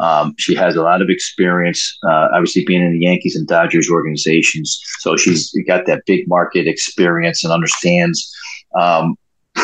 [0.00, 3.90] um, she has a lot of experience, uh, obviously being in the Yankees and Dodgers
[3.90, 4.80] organizations.
[5.00, 8.34] So she's got that big market experience and understands,
[8.74, 9.16] um,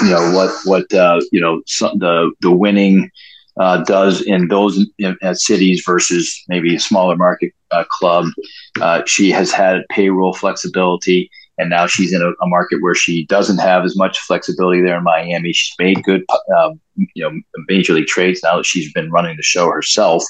[0.02, 3.10] you know, what what uh, you know some, the the winning
[3.58, 8.26] uh, does in those in, in cities versus maybe a smaller market uh, club.
[8.80, 13.24] Uh, she has had payroll flexibility and now she's in a, a, market where she
[13.26, 15.52] doesn't have as much flexibility there in Miami.
[15.52, 16.24] She's made good,
[16.56, 16.80] um,
[17.14, 20.22] you know, major league trades now that she's been running the show herself.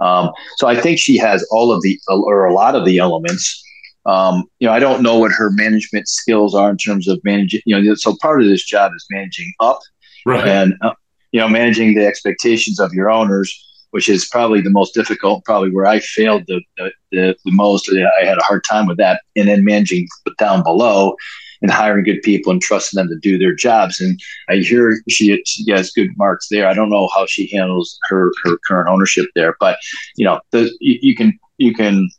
[0.00, 3.62] Um, so I think she has all of the or a lot of the elements.
[4.04, 7.60] Um, you know, I don't know what her management skills are in terms of managing.
[7.66, 9.78] You know, so part of this job is managing up,
[10.26, 10.46] right.
[10.46, 10.94] and uh,
[11.32, 15.70] you know, managing the expectations of your owners which is probably the most difficult, probably
[15.70, 17.90] where I failed the, the, the, the most.
[18.20, 19.22] I had a hard time with that.
[19.36, 21.14] And then managing down below
[21.60, 24.00] and hiring good people and trusting them to do their jobs.
[24.00, 26.66] And I hear she, she has good marks there.
[26.66, 29.78] I don't know how she handles her her current ownership there, but
[30.16, 32.10] you know, the, you, you can you can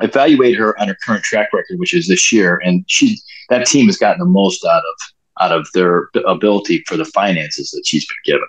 [0.00, 3.86] evaluate her on her current track record, which is this year, and she that team
[3.86, 8.06] has gotten the most out of out of their ability for the finances that she's
[8.06, 8.48] been given.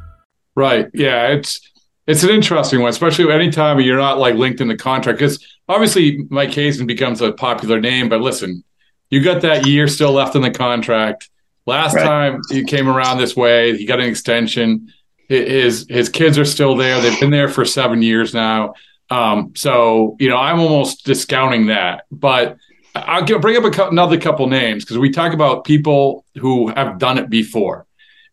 [0.55, 0.89] Right.
[0.93, 1.29] Yeah.
[1.29, 1.61] It's
[2.07, 5.19] it's an interesting one, especially anytime you're not like linked in the contract.
[5.19, 8.63] Because obviously Mike Hazen becomes a popular name, but listen,
[9.09, 11.29] you got that year still left in the contract.
[11.65, 12.03] Last right.
[12.03, 14.91] time he came around this way, he got an extension.
[15.29, 16.99] His his kids are still there.
[16.99, 18.73] They've been there for seven years now.
[19.09, 22.05] Um, so you know, I'm almost discounting that.
[22.11, 22.57] But
[22.95, 27.17] I'll bring up a, another couple names because we talk about people who have done
[27.17, 27.85] it before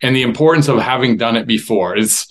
[0.02, 1.96] and the importance of having done it before.
[1.96, 2.26] It's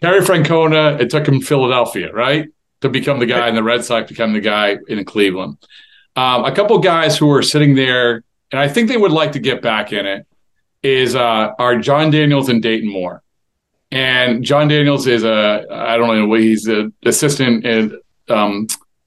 [0.00, 1.00] Terry Francona.
[1.00, 2.48] It took him Philadelphia, right,
[2.80, 5.56] to become the guy, in the Red Sox become the guy in Cleveland.
[6.16, 9.38] Um, a couple guys who are sitting there, and I think they would like to
[9.38, 10.26] get back in it.
[10.82, 13.22] Is uh, are Jon Daniels and Dayton Moore,
[13.92, 18.66] and Jon Daniels is a I don't know what he's an assistant in, um,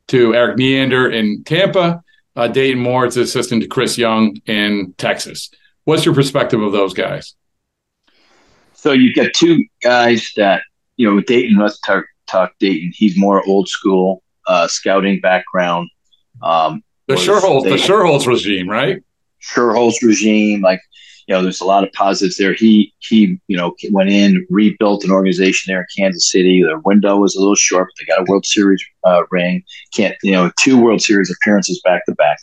[0.09, 2.03] to Erik Neander in Tampa.
[2.35, 5.49] Uh, Dayton Moore is assistant to Chris Young in Texas.
[5.85, 7.33] What's your perspective of those guys?
[8.83, 10.63] So you get two guys that
[10.97, 11.57] you know Dayton.
[11.57, 12.91] Let's talk talk Dayton.
[12.93, 15.89] He's more old school uh, scouting background.
[16.41, 19.01] Um, the Schuerholz, the Schuerholz regime, right?
[19.41, 20.81] Schuerholz regime, like
[21.27, 22.53] you know, there's a lot of positives there.
[22.53, 26.61] He he, you know, went in, rebuilt an organization there in Kansas City.
[26.61, 29.63] Their window was a little short, but they got a World Series uh, ring.
[29.95, 32.37] Can't you know, two World Series appearances back to back,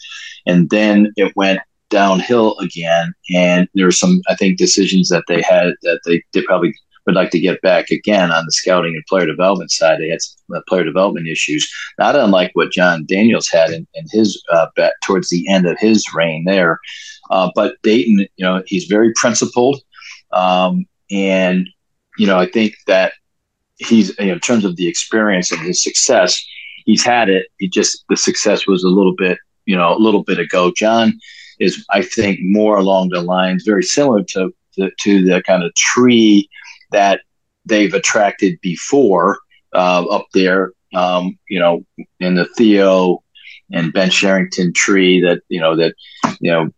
[0.47, 3.13] and then it went downhill again.
[3.35, 6.75] And there were some, I think, decisions that they had that they, probably
[7.07, 9.99] would like to get back again on the scouting and player development side.
[9.99, 14.05] They had some uh, player development issues, not unlike what Jon Daniels had in, in
[14.11, 16.79] his uh, bet towards the end of his reign there.
[17.31, 19.81] Uh, but Dayton, you know, he's very principled.
[20.33, 21.69] Um, and,
[22.19, 23.13] you know, I think that
[23.79, 26.45] he's, you know, in terms of the experience and his success,
[26.85, 27.47] he's had it.
[27.59, 30.73] He just, the success was a little bit, you know, a little bit ago.
[30.77, 31.19] Jon,
[31.61, 35.75] is, I think, more along the lines very similar to the, to the kind of
[35.75, 36.49] tree
[36.91, 37.21] that
[37.65, 39.39] they've attracted before
[39.75, 40.73] uh, up there.
[40.95, 41.85] Um, you know,
[42.19, 43.23] in the Theo
[43.71, 45.95] and Ben Cherington tree that you know that
[46.41, 46.71] you know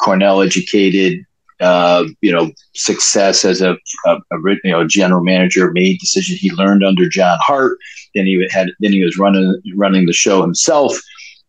[0.00, 1.24] Cornell educated
[1.60, 6.52] uh, you know, success as a, a, a, you know general manager, made decisions he
[6.52, 7.78] learned under John Hart.
[8.14, 10.96] Then he had then he was running running the show himself.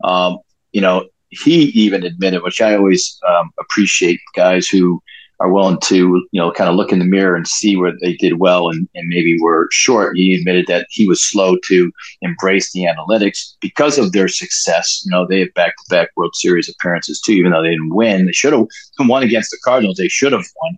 [0.04, 0.40] Um,
[0.72, 5.02] you know, he even admitted, which I always um, appreciate guys who
[5.40, 5.96] are willing to,
[6.32, 8.90] you know, kind of look in the mirror and see where they did well and,
[8.94, 10.18] and maybe were short.
[10.18, 15.02] He admitted that he was slow to embrace the analytics because of their success.
[15.06, 17.96] You know, they had back to back World Series appearances too, even though they didn't
[17.96, 18.26] win.
[18.26, 18.68] They should have
[19.00, 19.98] won against the Cardinals.
[19.98, 20.78] They should have won.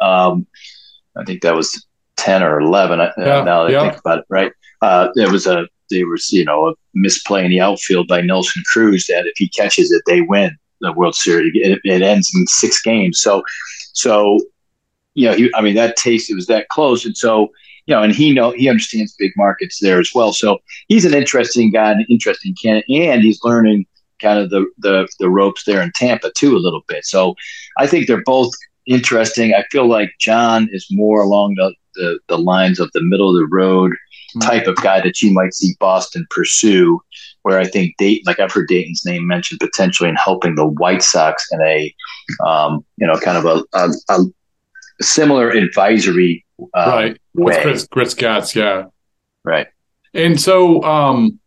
[0.00, 0.46] Um,
[1.16, 3.80] I think that was 10 or 11 uh, yeah, now that yeah.
[3.80, 4.52] I think about it, right?
[4.82, 8.62] Uh, there was a there was you know a misplay in the outfield by Nelson
[8.72, 11.52] Cruz that if he catches it, they win the World Series.
[11.54, 13.20] It, it ends in six games.
[13.20, 13.42] So,
[13.92, 14.38] so
[15.14, 17.50] you know, he, I mean, that taste it was that close, and so
[17.86, 20.32] you know, and he know he understands big markets there as well.
[20.32, 23.86] So he's an interesting guy, an interesting candidate, and he's learning
[24.20, 27.04] kind of the the the ropes there in Tampa too a little bit.
[27.04, 27.34] So
[27.78, 28.52] I think they're both
[28.86, 29.54] interesting.
[29.54, 33.36] I feel like Jon is more along the the, the lines of the middle of
[33.36, 33.92] the road
[34.40, 37.00] type of guy that you might see Boston pursue.
[37.42, 41.02] Where I think Dayton, like I've heard Dayton's name mentioned potentially in helping the White
[41.02, 41.94] Sox in a,
[42.46, 44.24] um, you know, kind of a, a, a
[45.02, 46.44] similar advisory
[46.74, 47.60] uh, right way.
[47.60, 48.84] Chris, Chris Getz, yeah,
[49.44, 49.66] right.
[50.14, 51.38] And so um,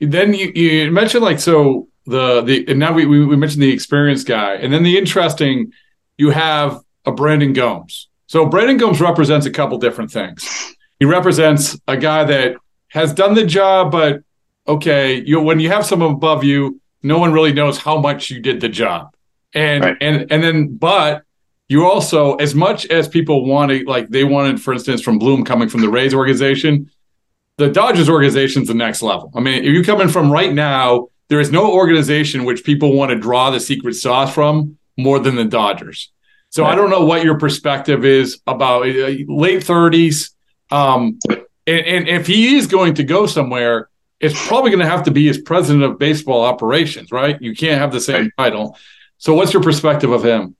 [0.00, 3.72] then you, you mentioned like so the the and now we, we we mentioned the
[3.72, 5.72] experienced guy, and then the interesting
[6.16, 8.08] you have a Brandon Gomes.
[8.26, 12.56] So Brandon Gomes represents a couple different things he represents a guy that
[12.88, 14.22] has done the job, but
[14.66, 18.40] okay, you when you have someone above you, no one really knows how much you
[18.40, 19.14] did the job.
[19.52, 19.96] And right.
[20.00, 21.22] and and then but
[21.68, 25.68] you also, as much as people wanted, like they wanted, for instance, from Bloom coming
[25.68, 26.90] from the Rays organization,
[27.58, 29.30] the Dodgers organization is the next level.
[29.34, 32.94] I mean, if you come in from right now, there is no organization which people
[32.94, 36.10] want to draw the secret sauce from more than the Dodgers.
[36.48, 40.30] So I don't know what your perspective is about uh, late 30s.
[40.74, 45.04] Um, and, and if he is going to go somewhere, it's probably going to have
[45.04, 47.40] to be as president of baseball operations, right?
[47.40, 48.76] You can't have the same title.
[49.18, 50.56] So, what's your perspective of him?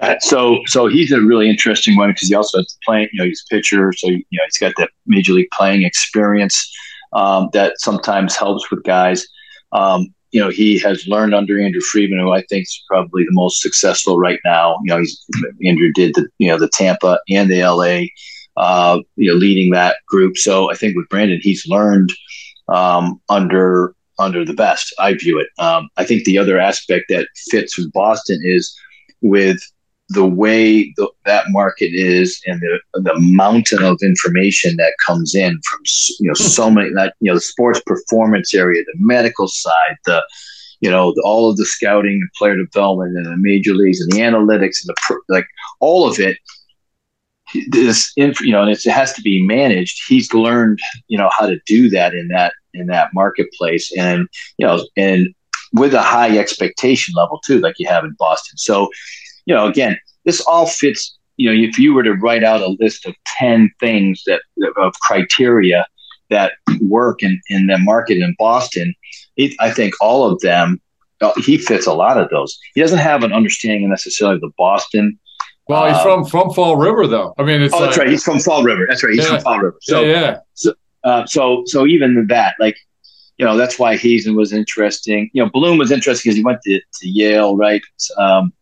[0.00, 3.08] Uh, so, so he's a really interesting one because he also has playing.
[3.12, 6.70] You know, he's a pitcher, so you know he's got that major league playing experience
[7.12, 9.26] um, that sometimes helps with guys.
[9.72, 13.32] Um, you know, he has learned under Andrew Friedman, who I think is probably the
[13.32, 14.78] most successful right now.
[14.84, 15.24] You know, he's
[15.64, 18.06] Andrew did the you know the Tampa and the LA,
[18.60, 20.36] uh, you know, leading that group.
[20.36, 22.12] So I think with Brandon, he's learned
[22.68, 24.94] um, under under the best.
[24.98, 25.48] I view it.
[25.58, 28.76] Um, I think the other aspect that fits with Boston is
[29.22, 29.58] with
[30.10, 35.52] the way the, that market is and the the mountain of information that comes in
[35.52, 35.80] from
[36.18, 40.22] you know so many you know the sports performance area, the medical side, the
[40.80, 44.12] you know the, all of the scouting and player development and the major leagues and
[44.12, 45.46] the analytics and the like
[45.80, 46.36] all of it
[47.68, 50.00] this you know and it has to be managed.
[50.06, 54.66] He's learned you know how to do that in that in that marketplace and you
[54.66, 55.28] know and
[55.72, 58.56] with a high expectation level too like you have in boston.
[58.58, 58.88] So
[59.46, 62.76] you know again this all fits you know if you were to write out a
[62.80, 64.42] list of 10 things that
[64.76, 65.86] of criteria
[66.28, 68.94] that work in, in the market in boston
[69.36, 70.80] it, i think all of them
[71.36, 72.58] he fits a lot of those.
[72.74, 75.18] He doesn't have an understanding necessarily of the boston
[75.70, 77.34] well, he's um, from from Fall River, though.
[77.38, 78.08] I mean, it's oh, that's right.
[78.08, 78.86] He's from Fall River.
[78.88, 79.14] That's right.
[79.14, 79.36] He's yeah.
[79.36, 79.78] from Fall River.
[79.80, 80.38] So, yeah, yeah.
[80.54, 82.76] So, uh, so, so even that, like,
[83.38, 85.30] you know, that's why Hazen was interesting.
[85.32, 87.82] You know, Bloom was interesting because he went to, to Yale, right?
[88.18, 88.52] Um,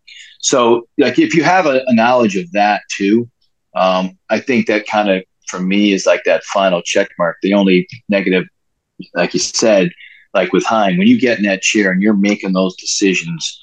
[0.40, 3.29] so, like, if you have a, a knowledge of that too,
[3.75, 7.38] um, I think that kind of, for me, is like that final check mark.
[7.42, 8.44] The only negative,
[9.14, 9.90] like you said,
[10.35, 13.61] like with Chaim, when you get in that chair and you're making those decisions,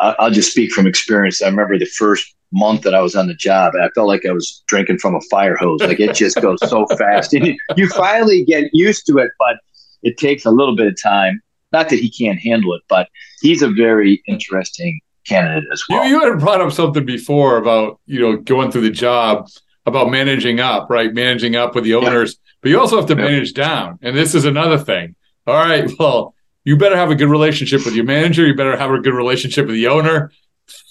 [0.00, 1.42] I'll just speak from experience.
[1.42, 4.32] I remember the first month that I was on the job, I felt like I
[4.32, 5.80] was drinking from a fire hose.
[5.80, 7.34] Like it just goes so fast.
[7.34, 9.56] And you finally get used to it, but
[10.02, 11.40] it takes a little bit of time.
[11.72, 13.08] Not that he can't handle it, but
[13.40, 16.04] he's a very interesting candidate as well.
[16.04, 19.48] You, you had brought up something before about, you know, going through the job
[19.86, 21.12] about managing up, right?
[21.12, 23.98] Managing up with the owners, but you also have to manage down.
[24.02, 25.16] And this is another thing.
[25.46, 28.46] All right, well, you better have a good relationship with your manager.
[28.46, 30.32] You better have a good relationship with the owner.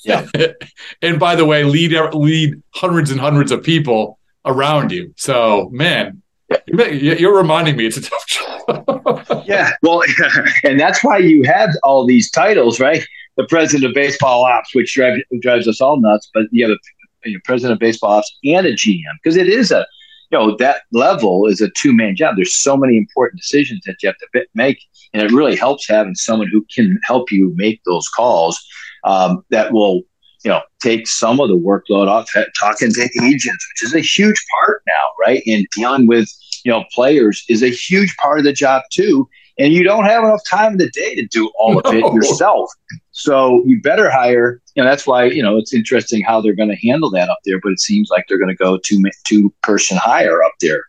[0.03, 0.27] Yeah.
[1.01, 5.13] and by the way, lead lead hundreds and hundreds of people around you.
[5.17, 6.21] So, man,
[6.67, 9.43] you're reminding me it's a tough job.
[9.45, 9.71] yeah.
[9.81, 10.03] Well,
[10.63, 13.03] and that's why you have all these titles, right?
[13.37, 16.77] The president of baseball ops, which drives, drives us all nuts, but you have
[17.25, 19.85] a president of baseball ops and a GM because it is a,
[20.31, 22.35] you know, that level is a two man job.
[22.35, 24.79] There's so many important decisions that you have to make,
[25.13, 28.63] and it really helps having someone who can help you make those calls
[29.03, 30.01] um, that will
[30.43, 34.43] you know take some of the workload off talking to agents which is a huge
[34.59, 35.43] part now right?
[35.47, 36.29] And dealing with
[36.63, 39.27] you know players is a huge part of the job too.
[39.59, 42.71] And you don't have enough time in the day to do all of it yourself.
[43.11, 46.69] So you better hire you know that's why you know it's interesting how they're going
[46.69, 49.53] to handle that up there but it seems like they're going to go two two
[49.61, 50.85] person hire up there.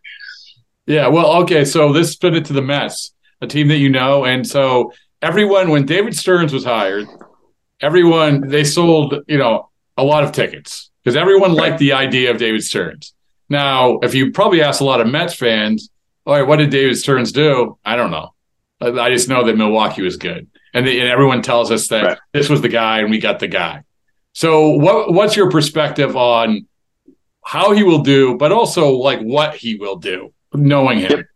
[0.87, 4.25] Yeah well okay so this spin it to the mets a team that you know
[4.25, 7.07] and so everyone when david stearns was hired
[7.81, 12.39] everyone they sold you know a lot of tickets because everyone liked the idea of
[12.39, 13.15] David Stearns.
[13.49, 15.91] Now, if you probably ask a lot of Mets fans,
[16.27, 17.79] all right, what did David Stearns do?
[17.85, 18.35] I don't know.
[18.81, 22.19] I just know that Milwaukee was good, and, and everyone tells us that right.
[22.33, 23.83] this was the guy, and we got the guy.
[24.33, 26.67] So, what what's your perspective on
[27.45, 31.11] how he will do, but also like what he will do, knowing him?
[31.11, 31.27] Yep.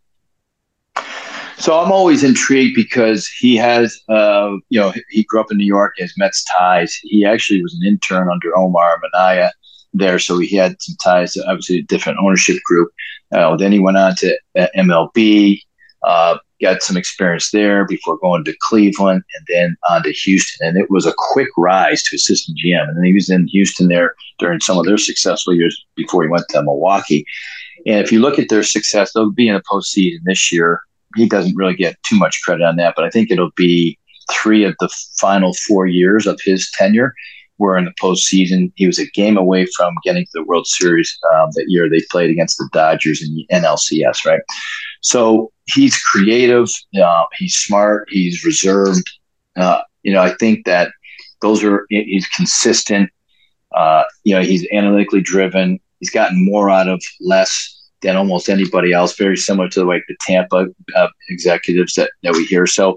[1.59, 5.65] So I'm always intrigued because he has, uh, you know, he grew up in New
[5.65, 6.95] York, he has Mets ties.
[7.03, 9.51] He actually was an intern under Omar Minaya
[9.93, 12.93] there, so he had some ties to obviously a different ownership group.
[13.33, 15.59] Uh, then he went on to uh, MLB,
[16.03, 20.65] uh, got some experience there before going to Cleveland and then on to Houston.
[20.65, 22.87] And it was a quick rise to assistant GM.
[22.87, 26.29] And then he was in Houston there during some of their successful years before he
[26.29, 27.25] went to Milwaukee.
[27.85, 30.81] And if you look at their success, they'll be in the postseason this year
[31.15, 33.97] he doesn't really get too much credit on that, but I think it'll be
[34.31, 34.89] three of the
[35.19, 37.13] final four years of his tenure
[37.57, 38.71] were in the postseason.
[38.75, 41.89] He was a game away from getting to the World Series um, that year.
[41.89, 44.41] They played against the Dodgers in the NLCS, right?
[45.01, 46.69] So he's creative.
[46.99, 48.07] Uh, he's smart.
[48.09, 49.09] He's reserved.
[49.55, 50.91] Uh, you know, I think that
[51.41, 53.09] those are he's consistent.
[53.75, 55.79] Uh, you know, he's analytically driven.
[55.99, 59.17] He's gotten more out of less than almost anybody else.
[59.17, 62.65] Very similar to like the Tampa uh, executives that, that we hear.
[62.65, 62.95] So,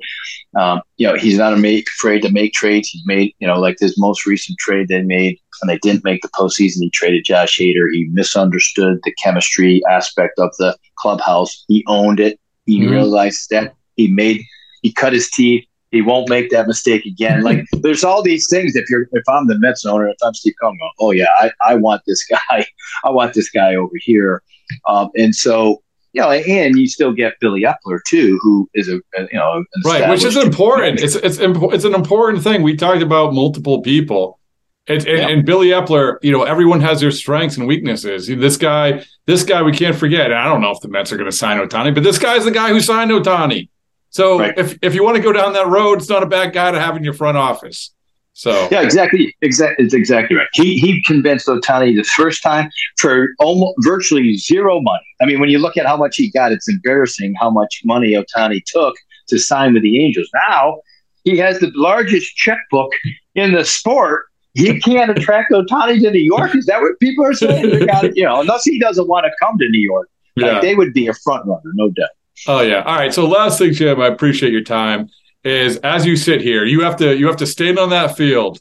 [0.59, 2.89] um, you know, he's not afraid to make trades.
[2.89, 6.23] He's made, you know, like this most recent trade they made and they didn't make
[6.23, 6.81] the postseason.
[6.81, 7.93] He traded Josh Hader.
[7.93, 11.65] He misunderstood the chemistry aspect of the clubhouse.
[11.69, 12.39] He owned it.
[12.67, 12.93] He mm-hmm.
[12.93, 14.43] realized that he made
[14.83, 15.65] he cut his teeth.
[15.93, 17.43] He won't make that mistake again.
[17.43, 18.75] Like there's all these things.
[18.75, 21.75] If you're if I'm the Mets owner, if I'm Steve Cohen, oh yeah, I, I
[21.77, 22.39] want this guy.
[23.05, 24.43] I want this guy over here.
[24.89, 25.83] Um, and so
[26.15, 30.09] you know, and you still get Billy Eppler too, who is a you know right,
[30.11, 31.01] which is important.
[31.01, 32.63] It's it's it's an important thing.
[32.63, 34.39] We talked about multiple people,
[34.87, 35.29] and, and, yeah.
[35.29, 36.17] and, Billy Eppler.
[36.23, 38.27] You know, everyone has their strengths and weaknesses.
[38.27, 40.33] This guy, this guy, we can't forget.
[40.33, 42.51] I don't know if the Mets are going to sign Ohtani, but this guy's the
[42.51, 43.69] guy who signed Ohtani.
[44.13, 44.57] So right.
[44.59, 46.79] if if you want to go down that road, it's not a bad guy to
[46.79, 47.93] have in your front office.
[48.35, 50.47] So yeah, exactly, exactly, it's exactly right.
[50.53, 55.05] He he convinced Ohtani the first time for almost virtually zero money.
[55.21, 58.13] I mean, when you look at how much he got, it's embarrassing how much money
[58.13, 58.95] Ohtani took
[59.29, 60.29] to sign with the Angels.
[60.49, 60.81] Now
[61.25, 62.93] he has the largest checkbook
[63.35, 64.25] in the sport.
[64.55, 66.55] He can't attract Ohtani to New York.
[66.55, 67.87] Is that what people are saying?
[67.87, 70.53] Got, you know, unless he doesn't want to come to New York, yeah.
[70.53, 72.11] like, they would be a front runner, no doubt.
[72.47, 72.83] Oh yeah.
[72.83, 73.13] All right.
[73.13, 75.09] So last thing, Jim, I appreciate your time
[75.45, 78.61] is as you sit here, you have to you have to stand on that field,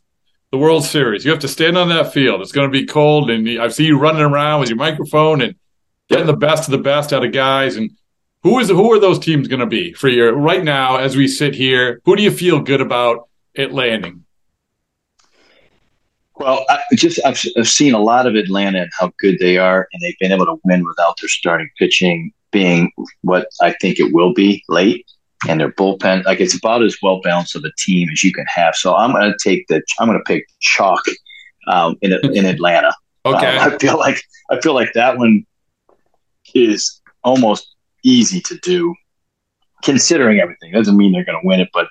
[0.51, 1.25] the World Series.
[1.25, 2.41] You have to stand on that field.
[2.41, 5.55] It's going to be cold, and I see you running around with your microphone and
[6.09, 7.75] getting the best of the best out of guys.
[7.75, 7.91] And
[8.43, 11.27] who is who are those teams going to be for you right now as we
[11.27, 12.01] sit here?
[12.05, 14.25] Who do you feel good about it landing?
[16.36, 19.88] Well, I just I've, I've seen a lot of Atlanta and how good they are,
[19.93, 22.91] and they've been able to win without their starting pitching being
[23.22, 25.06] what I think it will be late
[25.47, 26.26] and their bullpen.
[26.26, 28.76] Like it's about as well balanced of a team as you can have.
[28.76, 29.82] So I'm going to take the.
[29.99, 31.02] I'm going to pick chalk
[31.68, 32.93] um, in in Atlanta.
[33.24, 33.56] Okay.
[33.56, 35.45] Um, I feel like I feel like that one
[36.56, 38.95] is almost easy to do
[39.84, 40.71] considering everything.
[40.71, 41.88] Doesn't mean they're going to win it, but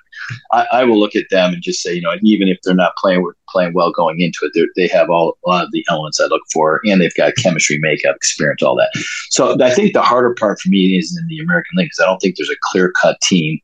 [0.52, 2.96] I, I, will look at them and just say, you know, even if they're not
[2.96, 6.26] playing playing well going into it, they have all a lot of the elements I
[6.26, 8.90] look for, and they've got chemistry, makeup, experience, all that.
[9.30, 12.06] So I think the harder part for me is in the American League because I
[12.06, 13.58] don't think there's a clear cut team.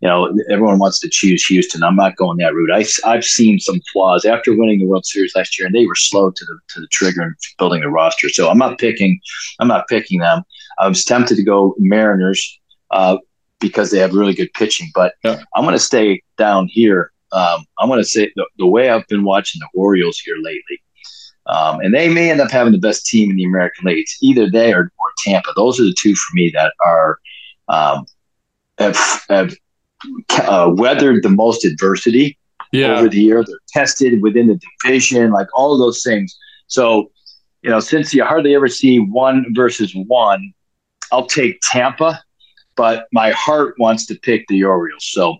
[0.00, 1.82] You know, everyone wants to choose Houston.
[1.82, 2.70] I'm not going that route.
[2.72, 5.94] I, I've seen some flaws after winning the World Series last year, and they were
[5.94, 8.28] slow to the to the trigger and building the roster.
[8.28, 9.20] So I'm not picking.
[9.60, 10.42] I'm not picking them.
[10.78, 12.58] I was tempted to go Mariners.
[12.90, 13.16] Uh,
[13.62, 14.90] because they have really good pitching.
[14.94, 15.42] But yeah.
[15.54, 17.12] I'm going to stay down here.
[17.32, 20.82] Um, I'm going to say the, the, way I've been watching the Orioles here lately,
[21.46, 24.00] um, and they may end up having the best team in the American League.
[24.00, 25.50] It's either they or, or Tampa.
[25.56, 27.18] Those are the two for me that are
[27.68, 28.04] um,
[28.78, 28.98] have,
[29.30, 29.54] have
[30.42, 32.38] uh, weathered the most adversity
[32.72, 32.98] yeah.
[32.98, 33.42] over the year.
[33.46, 36.36] They're tested within the division, like all of those things.
[36.66, 37.10] So,
[37.62, 40.52] you know, since you hardly ever see one versus one,
[41.12, 42.22] I'll take Tampa
[42.82, 45.04] but my heart wants to pick the Orioles.
[45.04, 45.36] So,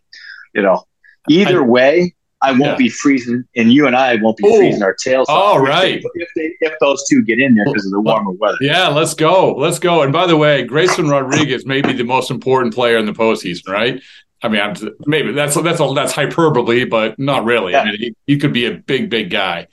[0.54, 0.86] you know,
[1.28, 2.76] either I, way, I won't yeah.
[2.76, 4.58] be freezing, and you and I won't be Ooh.
[4.58, 5.26] freezing our tails.
[5.28, 8.30] All right, if, if, they, if those two get in there because of the warmer
[8.30, 8.58] weather.
[8.60, 10.02] Yeah, let's go, let's go.
[10.02, 13.66] And by the way, Grayson Rodriguez may be the most important player in the postseason,
[13.66, 14.00] right?
[14.40, 17.72] I mean, I'm, maybe that's that's all that's hyperbole, but not really.
[17.72, 17.80] Yeah.
[17.80, 19.66] I mean, he, he could be a big, big guy.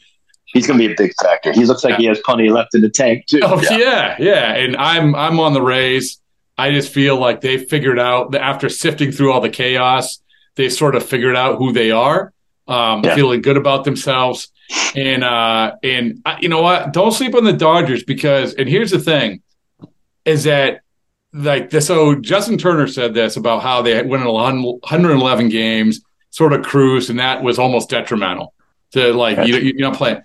[0.45, 1.53] He's going to be a big factor.
[1.53, 1.97] He looks like yeah.
[1.97, 3.41] he has plenty left in the tank too.
[3.43, 3.78] Oh yeah.
[3.78, 4.55] yeah, yeah.
[4.55, 6.20] And I'm I'm on the Rays.
[6.60, 10.22] I just feel like they figured out that after sifting through all the chaos,
[10.55, 12.34] they sort of figured out who they are,
[12.68, 13.16] um, yeah.
[13.16, 14.51] feeling good about themselves.
[14.93, 16.93] And uh, and uh, you know what?
[16.93, 19.41] Don't sleep on the Dodgers because and here's the thing,
[20.26, 20.82] is that
[21.34, 21.88] like this.
[21.88, 27.20] So Justin Turner said this about how they went 111 games, sort of cruise, and
[27.20, 28.53] that was almost detrimental
[28.91, 30.22] to like you you're not playing.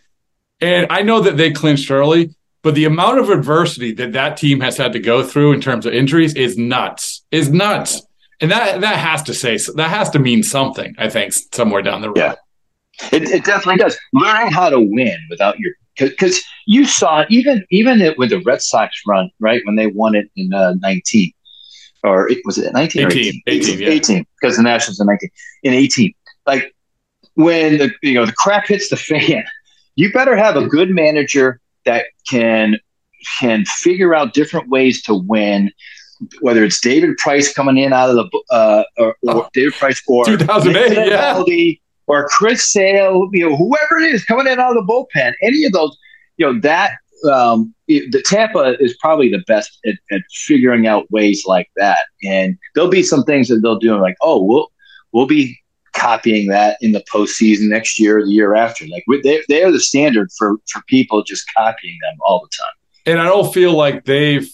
[0.61, 2.35] And I know that they clinched early,
[2.65, 5.85] but the amount of adversity that that team has had to go through in terms
[5.85, 7.23] of injuries is nuts.
[7.31, 8.03] Is nuts.
[8.41, 10.95] And that that has to say that has to mean something.
[10.99, 12.17] I think somewhere down the road.
[12.17, 12.35] Yeah,
[13.13, 13.97] it, it definitely does.
[14.15, 18.63] Learning how to win without your because you saw even even it with the Red
[18.63, 21.33] Sox run right when they won it in uh, nineteen
[22.03, 23.43] or it, was it 19 18, 18?
[23.47, 25.31] 18, 18, 18 because the Nationals in 19
[25.63, 26.15] in 18
[26.47, 26.75] like
[27.35, 29.45] when the you know the crap hits the fan
[29.97, 32.79] you better have a good manager that can
[33.39, 35.71] can figure out different ways to win.
[36.41, 40.03] Whether it's David Price coming in out of the uh, or, or oh, David Price
[40.07, 41.43] or 2008, yeah.
[42.07, 45.65] or Chris Sale, you know, whoever it is coming in out of the bullpen, any
[45.65, 45.97] of those,
[46.37, 46.93] you know, that
[47.31, 52.07] um, the Tampa is probably the best at, at, figuring out ways like that.
[52.23, 54.71] And there'll be some things that they'll do like, oh, we'll
[55.13, 55.59] we'll be
[55.95, 58.87] copying that in the postseason next year or the year after.
[58.87, 62.75] Like they, they are the standard for, for people just copying them all the time.
[63.07, 64.49] And I don't feel like they've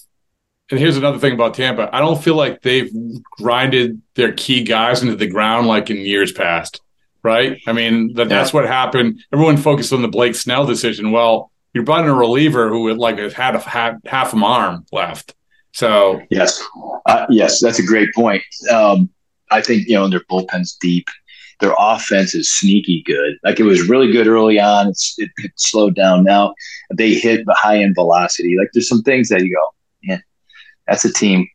[0.71, 1.91] and here's another thing about Tampa.
[1.93, 2.93] I don't feel like they've
[3.33, 6.81] grinded their key guys into the ground like in years past,
[7.25, 7.61] right?
[7.67, 9.21] I mean, that, that's what happened.
[9.33, 11.11] Everyone focused on the Blake Snell decision.
[11.11, 14.87] Well, you're brought in a reliever who had like had a half, half an arm
[14.93, 15.35] left.
[15.73, 16.63] So yes,
[17.07, 18.43] uh, yes, that's a great point.
[18.73, 19.11] Um,
[19.51, 21.07] I think you know their bullpen's deep.
[21.61, 23.37] Their offense is sneaky good.
[23.45, 24.89] Like it was really good early on.
[24.89, 26.55] It's it, it slowed down now.
[26.95, 28.57] They hit the high end velocity.
[28.59, 30.19] Like there's some things that you go, yeah,
[30.87, 31.47] that's a team.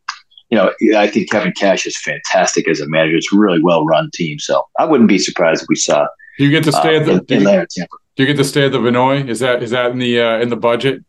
[0.50, 3.16] You know, I think Kevin Cash is fantastic as a manager.
[3.16, 4.38] It's a really well run team.
[4.38, 6.06] So I wouldn't be surprised if we saw.
[6.38, 7.34] Do you get to stay uh, at the?
[7.34, 7.86] in, do, you,
[8.16, 9.28] do you get to stay at the Vinoy?
[9.28, 11.02] Is that is that in the uh, in the budget?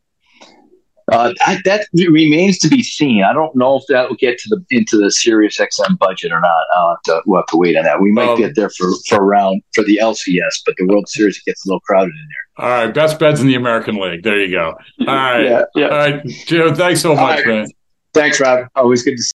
[1.09, 3.23] Uh, I, that remains to be seen.
[3.23, 6.41] I don't know if that will get to the into the Sirius XM budget or
[6.41, 6.63] not.
[6.75, 8.01] I'll to, we'll have to wait on that.
[8.01, 11.41] We might Um, get there for for round for the LCS, but the World Series
[11.43, 12.27] gets a little crowded in
[12.57, 12.65] there.
[12.65, 14.23] All right, best bets in the American League.
[14.23, 14.75] There you go.
[15.01, 15.85] All right, Yeah, yeah.
[15.87, 16.73] all right, Joe.
[16.75, 17.47] Thanks so much, right.
[17.47, 17.67] man.
[18.13, 18.67] Thanks, Rob.
[18.75, 19.31] Always good to see.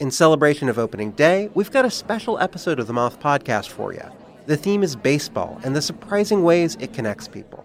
[0.00, 3.92] In celebration of opening day, we've got a special episode of the Moth Podcast for
[3.92, 4.02] you.
[4.46, 7.64] The theme is baseball and the surprising ways it connects people.